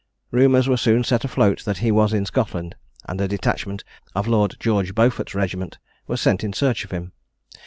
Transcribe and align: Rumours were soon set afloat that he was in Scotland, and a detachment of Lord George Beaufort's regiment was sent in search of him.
Rumours 0.31 0.67
were 0.67 0.77
soon 0.77 1.03
set 1.03 1.23
afloat 1.25 1.63
that 1.63 1.77
he 1.77 1.91
was 1.91 2.11
in 2.11 2.25
Scotland, 2.25 2.73
and 3.07 3.21
a 3.21 3.27
detachment 3.27 3.83
of 4.15 4.27
Lord 4.27 4.55
George 4.59 4.95
Beaufort's 4.95 5.35
regiment 5.35 5.77
was 6.07 6.19
sent 6.19 6.43
in 6.43 6.53
search 6.53 6.83
of 6.83 6.89
him. 6.89 7.11